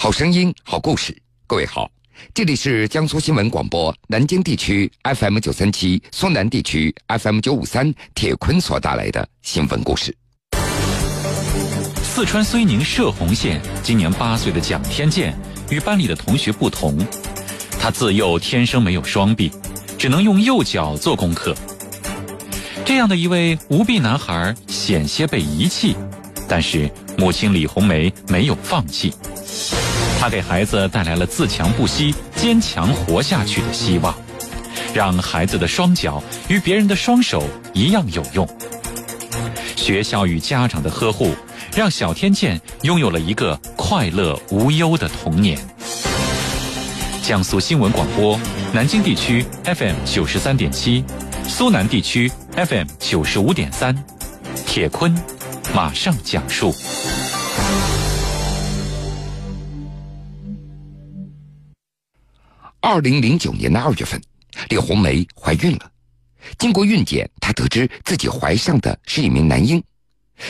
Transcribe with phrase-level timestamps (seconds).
[0.00, 1.12] 好声音，好故事。
[1.44, 1.90] 各位好，
[2.32, 7.92] 这里是江苏新闻广播南京地区 FM 九三七、苏南地区 FM 九五三。
[8.14, 10.16] 铁坤所带来的新闻故事。
[12.00, 15.36] 四川遂宁射洪县今年八岁的蒋天健
[15.68, 16.96] 与班里的同学不同，
[17.80, 19.50] 他自幼天生没有双臂，
[19.98, 21.52] 只能用右脚做功课。
[22.84, 25.96] 这样的一位无臂男孩险些被遗弃，
[26.48, 26.88] 但是
[27.18, 29.12] 母亲李红梅没有放弃。
[30.20, 34.12] 他给孩子带来了自强不息、坚强活下去的希望，
[34.92, 38.46] 让孩子的双脚与别人的双手一样有用。
[39.76, 41.32] 学校与家长的呵护，
[41.74, 45.56] 让小天健拥有了一个快乐无忧的童年。
[47.22, 48.38] 江苏新闻广播，
[48.72, 51.04] 南京地区 FM 九十三点七，
[51.46, 53.96] 苏南地区 FM 九十五点三，
[54.66, 55.16] 铁坤
[55.72, 56.74] 马上讲述。
[62.90, 64.18] 二零零九年的二月份，
[64.70, 65.92] 李红梅怀孕了。
[66.58, 69.84] 经过孕检，她得知自己怀上的是一名男婴，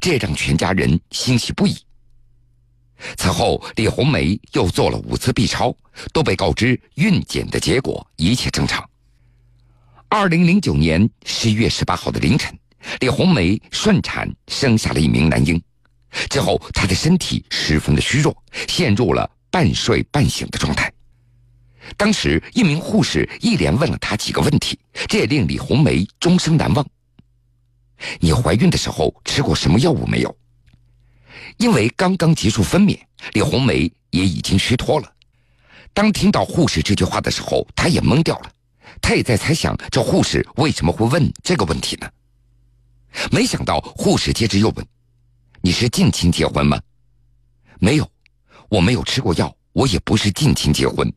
[0.00, 1.76] 这让全家人欣喜不已。
[3.18, 5.76] 此后，李红梅又做了五次 B 超，
[6.10, 8.82] 都被告知孕检的结果一切正常。
[10.08, 12.58] 二零零九年十一月十八号的凌晨，
[13.00, 15.62] 李红梅顺产生下了一名男婴。
[16.30, 18.34] 之后，她的身体十分的虚弱，
[18.68, 20.90] 陷入了半睡半醒的状态。
[21.96, 26.86] 当时，一名护士一连问了她几个问题，这也令李红梅终生难忘。
[28.18, 30.36] 你怀孕的时候吃过什么药物没有？
[31.58, 32.98] 因为刚刚结束分娩，
[33.32, 35.12] 李红梅也已经虚脱了。
[35.92, 38.50] 当听到护士这句话的时候，她也懵掉了。
[39.00, 42.10] 她也在猜想，这护士为什么会问这个问题呢？
[43.30, 44.86] 没想到护士接着又问
[45.60, 46.80] ：“你是近亲结婚吗
[47.78, 48.10] ？”“没有，
[48.68, 51.12] 我没有吃过药，我也不是近亲结婚。”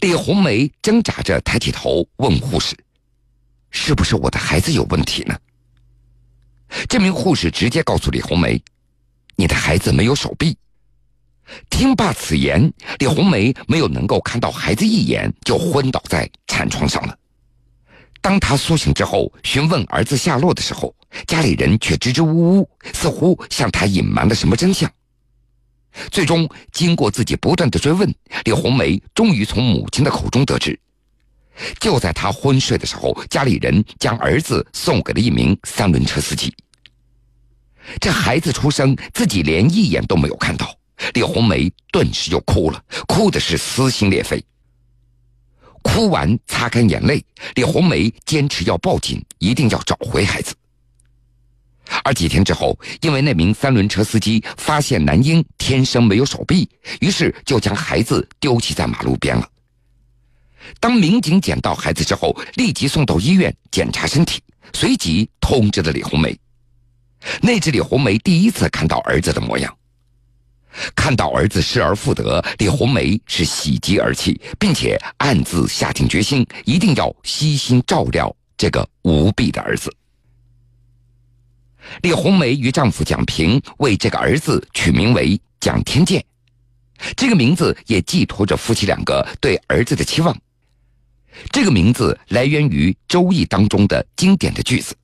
[0.00, 2.76] 李红梅挣扎着抬起头问护士
[3.70, 5.36] ：“是不是我的孩子有问题呢？”
[6.88, 8.62] 这名护士直接告诉李红梅
[9.36, 10.56] ：“你的孩子没有手臂。”
[11.68, 17.18] 听罢此言，李红梅没有能够看到孩子一眼，就昏倒在产床上了。
[18.22, 20.94] 当她苏醒之后，询问儿子下落的时候，
[21.26, 24.90] 家里人却支支吾吾，似乎向她隐瞒了什么真相。
[26.10, 28.12] 最终，经过自己不断的追问，
[28.44, 30.78] 李红梅终于从母亲的口中得知，
[31.78, 36.54] 就在她昏睡的时候，家里人将儿子送给了一名三轮车司机。
[38.00, 40.74] 这孩子出生，自己连一眼都没有看到，
[41.14, 44.42] 李红梅顿时就哭了，哭的是撕心裂肺。
[45.82, 47.24] 哭完，擦干眼泪，
[47.56, 50.54] 李红梅坚持要报警，一定要找回孩子。
[52.04, 56.68] 而几天之后，因为那名三轮车司机发现男婴天生没有手臂，
[57.00, 59.48] 于是就将孩子丢弃在马路边了。
[60.78, 64.40] 当民警捡到孩子之后，立即送到医院检查身体，
[64.72, 66.38] 随即通知了李红梅。
[67.40, 69.76] 那是李红梅第一次看到儿子的模样，
[70.94, 79.92] 看到儿子失而复得，李红梅是喜极而泣，并且暗自下定决心，一定要悉心照料这个无臂的儿子。
[82.00, 86.24] 李红梅与丈夫蒋平为这个儿子取名为蒋天健，
[87.16, 90.36] 这个名字也寄托着夫妻两个对儿子的期望。
[91.50, 94.94] 这个名字来源于《周易》当中的经典的句子：“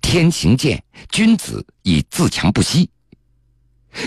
[0.00, 2.88] 天行健，君子以自强不息。”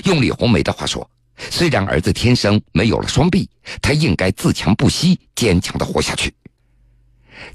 [0.05, 3.49] 用李红梅的话说，虽然儿子天生没有了双臂，
[3.81, 6.33] 他应该自强不息，坚强的活下去。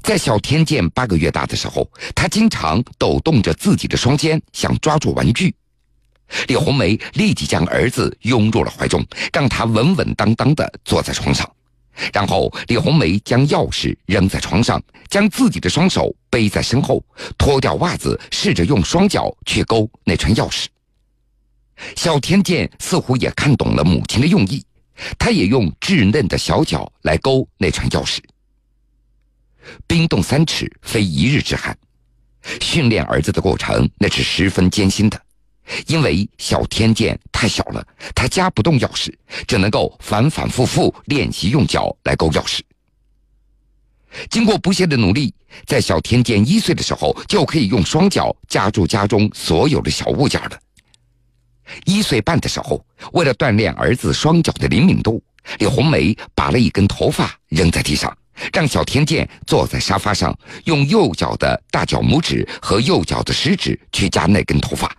[0.01, 5.53] 在小天健八个月大的时候，他经常抖动着自己的双肩，想抓住玩具。
[6.47, 11.49] 李红梅立即将儿子拥入了怀中，让他稳稳当当的坐在床上。
[12.11, 17.01] 然后，李红梅将钥匙扔在床上，将自己的双手背在身后，
[17.37, 20.65] 脱掉袜子，试着用双脚去勾那串钥匙。
[21.95, 24.61] 小天健似乎也看懂了母亲的用意，
[25.17, 28.17] 他也用稚嫩的小脚来勾那串钥匙。
[29.87, 31.77] 冰冻三尺，非一日之寒。
[32.61, 35.19] 训练儿子的过程那是十分艰辛的，
[35.87, 39.13] 因为小天健太小了，他夹不动钥匙，
[39.47, 42.59] 只能够反反复复练习用脚来勾钥匙。
[44.29, 45.33] 经过不懈的努力，
[45.65, 50.59] 在小天健一岁的时候，就可以用双脚夹住家中所有的小物件了。
[51.85, 55.21] 一岁半的时候，为了锻炼儿子双脚的灵敏度，
[55.59, 58.15] 李红梅拔了一根头发扔在地上。
[58.51, 64.93] 让小天健坐在沙发上，用右脚的大脚拇指和右脚的食指去夹那根头发。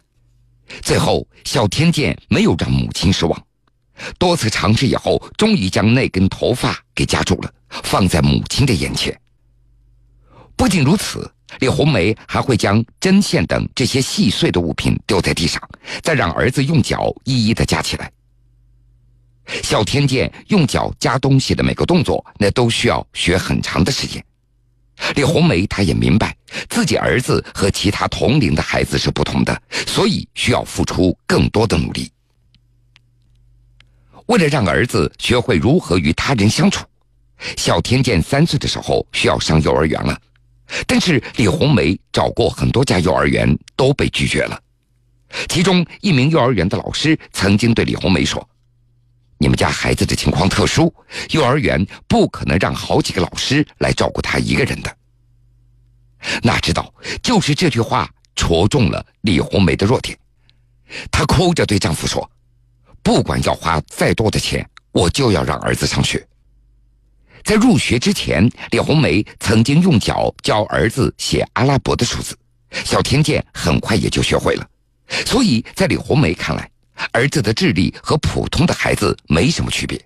[0.81, 3.47] 最后，小天健没有让母亲失望，
[4.19, 9.15] 多次尝试以后，终于将那根头发给夹住了，放在母亲的眼前。
[10.57, 15.61] 不仅如此，李红梅还会将针线等这些细碎的物品丢在地上，
[16.03, 18.11] 再让儿子用脚一一的夹起来。
[19.63, 24.25] 小天剑用脚夹东西的每个动作，那都需要学很长的时间。
[25.15, 26.35] 李红梅她也明白，
[26.69, 32.11] 自己儿子和其他同龄的孩子是不同的，所以需要付出更多的努力。
[34.27, 36.85] 为了让儿子学会如何与他人相处，
[37.57, 40.19] 小天剑三岁的时候需要上幼儿园了。
[40.85, 44.61] 但是李红梅找过很多家幼儿园都被拒绝了。
[45.49, 48.49] 其中一名幼儿园的老师曾经对李红梅说
[49.39, 50.93] ：“你们家孩子的情况特殊，
[51.31, 54.97] 幼儿园不可能让好几个老师来照顾他一个人的。”
[56.43, 56.93] 哪知道
[57.23, 60.19] 就是这句话戳中了李红梅的弱点，
[61.11, 62.29] 她哭着对丈夫说。
[63.03, 66.27] 不管要花再多的钱，我就要让儿子上学。
[67.45, 72.37] 在入学之前，李红梅曾经用脚教儿子写阿拉伯的数字，
[72.85, 74.69] 小天剑很快也就学会了。
[75.25, 76.69] 所以在李红梅看来，
[77.13, 80.01] 儿子的智力和普通的孩子没什么区别。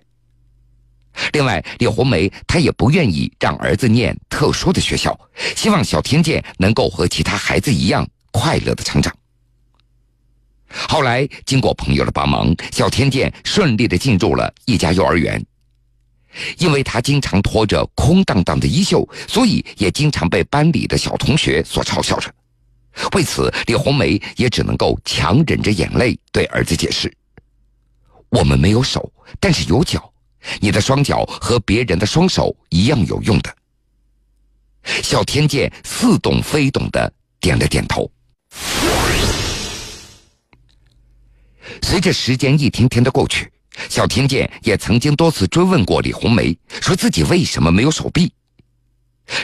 [1.33, 5.19] 另外，李红梅她也不愿意让儿子念特殊的学校，
[5.57, 9.15] 希望小天健能够和其他孩子一样快乐的成长。
[10.69, 15.45] 后来，经过朋友的帮忙，小天健顺利的进入了一家幼儿园。
[16.59, 22.33] 因为他经常拖着空荡荡的衣袖，所以也经常被班里的小同学所嘲笑着。
[23.13, 27.13] 为此，李红梅也只能够强忍着眼泪对儿子解释
[28.29, 30.13] ：“我们没有手，但是有脚。
[30.61, 33.57] 你的双脚和别人的双手一样有用的。”
[35.03, 38.11] 小天剑似懂非懂的点了点头。
[41.83, 43.51] 随着时间一天天的过去，
[43.89, 48.33] 小天剑也曾经多次追问过李红梅，说自己为什么没有手臂。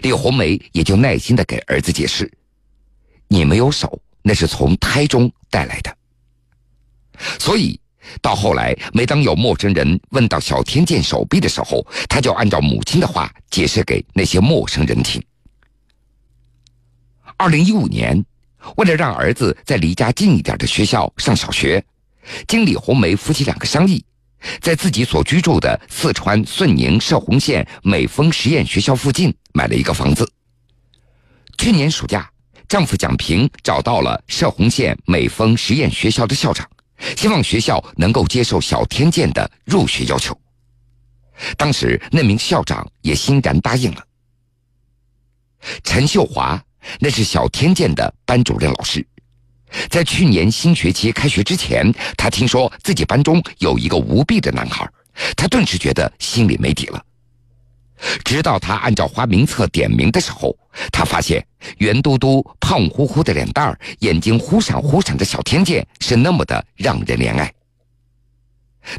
[0.03, 2.31] 李红梅也就耐心的给儿子解释
[3.37, 5.95] ：“你没有手，那是从胎中带来的。”
[7.39, 7.79] 所以，
[8.23, 15.23] 到后来，每当有陌生人问到小天剑手臂的时候，他就按照母亲的话解释给那些陌生人听。
[17.37, 18.25] 二零一五年，
[18.77, 21.85] 为了让儿子在离家近一点的学校上小学。
[22.49, 24.05] 经李红梅夫妻两个商议，
[24.61, 30.29] 在自己所居住的四川遂宁射洪县美丰实验学校附近买了一个房子。
[31.57, 32.29] 去年暑假，
[32.69, 36.69] 丈夫蒋平找到了射洪县美丰实验学校的校长，
[37.17, 40.37] 希望学校能够接受小天健的入学要求。
[41.57, 44.03] 当时那名校长也欣然答应了。
[45.85, 46.61] 陈秀华，
[46.99, 49.07] 那是小天健的班主任老师。
[49.89, 54.89] 在去年新学期开学之前，他听说自己班中有一个无臂的男孩，
[55.37, 57.05] 他顿时觉得心里没底了。
[58.25, 60.57] 直到他按照花名册点名的时候，
[60.93, 61.45] 他发现
[61.79, 67.53] 圆嘟嘟、胖乎乎的脸蛋儿、眼睛忽闪忽闪的小天剑是那么的让人怜爱。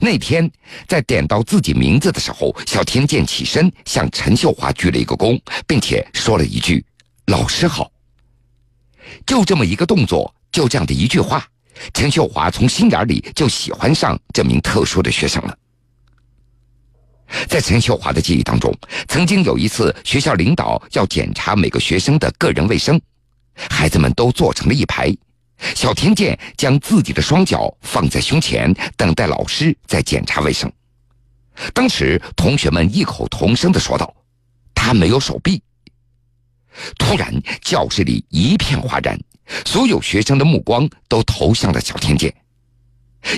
[0.02, 0.50] 那天
[0.88, 6.84] 在点到自己名字的时候，小天剑起身向陈秀华鞠了一个躬，并且说了一句
[7.28, 7.90] ：“老师好。”
[9.26, 10.34] 就这么一个动作。
[10.50, 11.46] 就这样的一句话，
[11.94, 15.56] 陈秀华从心眼里就喜欢上这名特殊的学生了。
[17.48, 18.74] 在陈秀华的记忆当中，
[19.08, 23.00] 曾经有一次，学校领导要检查每个学生的个人卫生，
[23.70, 25.16] 孩子们都坐成了一排，
[25.76, 30.72] 小天剑将自己的双脚放在胸前，等待老师在检查卫生。
[31.74, 34.14] 当时，同学们异口同声的说道
[34.76, 35.62] ：“他没有手臂。”
[37.00, 39.20] 突然，教室里一片哗然。
[39.66, 42.32] 所有学生的目光都投向了小天剑，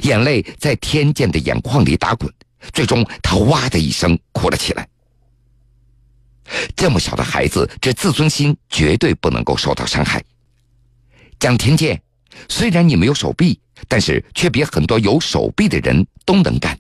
[0.02, 2.28] 眼泪在天剑的眼眶里打滚，
[2.74, 4.88] 最终他哇的一声哭了起来。
[6.76, 10.24] 这么小的孩子，这自尊心绝对不能够受到伤害。
[11.40, 12.02] 蒋天剑，
[12.48, 16.78] 虽然你没有手臂，但是却比很多有手臂的人都能干。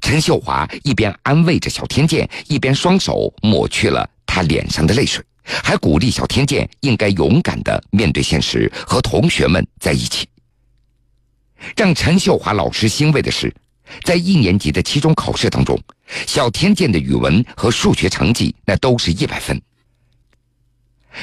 [0.00, 5.24] 陈秀华一边安慰着小天剑，一边双手抹去了他脸上的泪水。
[5.42, 10.28] 还鼓励小天剑应该勇敢的面对现实，和同学们在一起。
[11.74, 13.52] 让陈秀华老师欣慰的是，
[14.02, 15.78] 在一年级的期中考试当中，
[16.26, 19.60] 小天健的语文和数学成绩那都是一百分。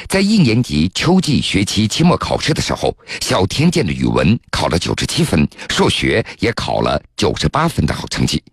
[0.10, 8.44] 在一年级秋季学期期末考试的时候，小天健的语文考了九十七分，数学也考了九十八分的好成绩，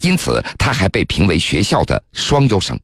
[0.00, 2.78] 因此他还被评为学校的双优生。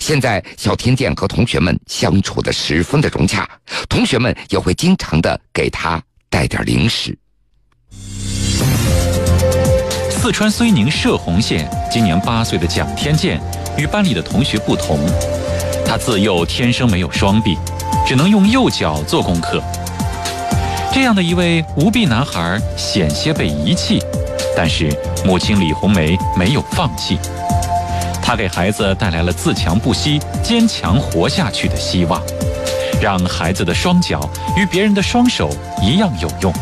[0.00, 3.48] 现在，小天健和同学们相处的十分的融洽，
[3.88, 7.16] 同学们也会经常的给他带点零食。
[10.26, 13.40] 四川遂宁射洪县今年八岁的蒋天健，
[13.78, 14.98] 与班里的同学不同，
[15.86, 17.56] 他自幼天生没有双臂，
[18.04, 19.62] 只能用右脚做功课。
[20.92, 24.02] 这样的一位无臂男孩，险些被遗弃，
[24.56, 24.92] 但是
[25.24, 27.16] 母亲李红梅没有放弃，
[28.20, 32.20] 她给孩子带来了自强不息、坚强活下去的希望，
[33.00, 35.48] 让孩子的双脚与别人的双手
[35.80, 36.52] 一样有用。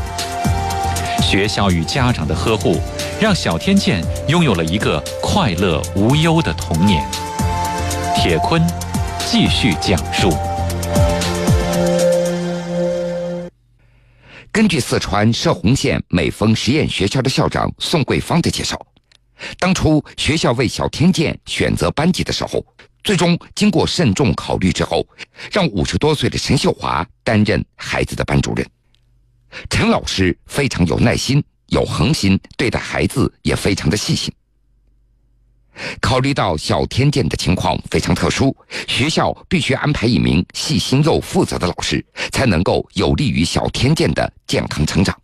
[1.24, 2.78] 学校与家长的呵护，
[3.18, 7.02] 让小天健拥有了一个快乐无忧的童年。
[8.14, 8.62] 铁坤
[9.26, 10.30] 继续讲述。
[14.52, 18.78] 根据四川射洪县美丰实验学校的校长宋桂芳的介绍，
[19.58, 22.64] 当初学校为小天健选择班级的时候，
[23.02, 25.04] 最终经过慎重考虑之后，
[25.50, 28.64] 让五十多岁的陈秀华担任孩子的班主任。
[29.70, 34.32] 陈老师非常有耐心、有恒心，对待孩子也非常的细心。
[36.00, 38.56] 考虑到小天健的情况非常特殊，
[38.86, 45.16] 学校必须安排一名细心又负责的老师，才能够有利于小天健的健康成长。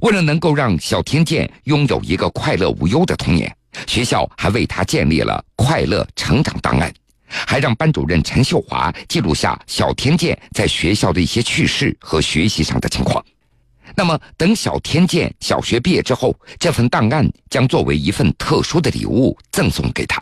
[0.00, 3.56] 为了能够让小天健拥有一个快乐无忧的童年，
[3.86, 6.92] 学校还为他建立了快乐成长档案，
[7.28, 13.24] 还让班主任陈秀华记录下小天健在学校的一些趣事和学习上的情况。
[13.94, 20.20] 那么，等小天健小学毕业之后，这份档案将作为一份特殊的礼物赠送给他。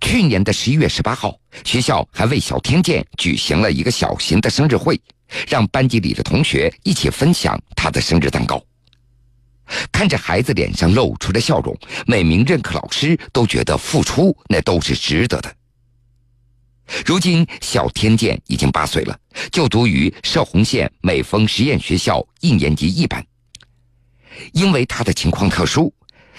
[0.00, 5.00] 去年的十一月十八号，学校还为小天健举行了一个小型的生日会，
[5.46, 8.60] 让班级里的同学一起分享他的生日蛋糕。
[9.92, 15.54] 看着孩子脸上露出的笑容，每名任课老师都觉得付出那都是值得的。
[17.06, 19.18] 如今，小天健已经八岁了，
[19.50, 23.24] 就读于射洪县美丰实验学校一年级一班。
[24.52, 25.92] 因为他的情况特殊，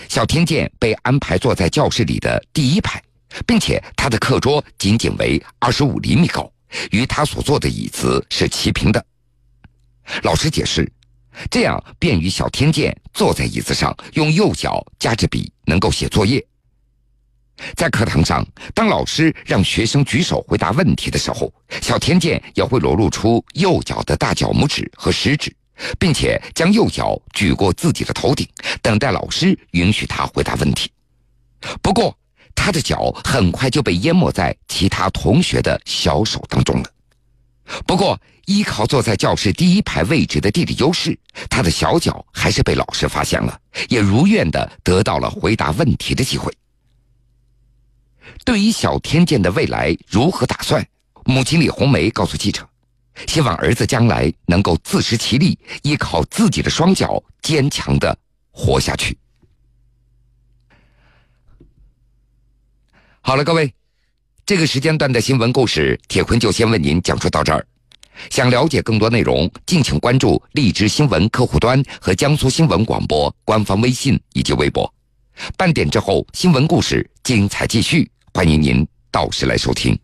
[0.10, 3.02] 小天健被安排坐在教室里的第一排，
[3.46, 6.52] 并且他的课桌仅仅为二十五厘米高，
[6.92, 9.04] 与他所坐的椅子是齐平的。
[10.24, 10.92] 老师解释，
[11.50, 16.46] 这样便于小天健坐在椅子上，用右脚夹着笔，能够写作业。
[17.76, 25.56] 在课堂上，当老师让学生举手回答问题的时候，小天健也会裸露出右脚的大脚拇指和食指，
[26.00, 28.48] 并且将右脚举过自己的头顶，
[28.82, 30.92] 等待老师允许他回答问题。
[31.82, 32.18] 不过，
[32.56, 36.90] 他的脚很快就被淹没在其他同学的小手当中了。
[37.88, 41.18] 不过，依靠坐在教室第一排位置的地理优势，
[41.50, 43.58] 他的小脚还是被老师发现了，
[43.88, 46.52] 也如愿的得到了回答问题的机会。
[48.46, 50.86] 对于小天健的未来如何打算？
[51.26, 52.68] 母亲李红梅告诉记者
[53.28, 58.18] ：“希望儿子将来能够自食其力，依靠自己的双脚坚强的
[58.52, 59.18] 活下去。”
[63.22, 63.74] 好了，各位，
[64.46, 67.66] 这个时间段的新闻故事，铁坤就先为您讲述到这儿。
[68.30, 74.94] 想了解更多内容，敬请关注荔枝新闻客户端和江苏新闻广播官方微信以及微博。
[75.56, 78.12] 半点之后，新闻故事精彩继续。
[78.36, 79.98] 欢迎您到时来收听。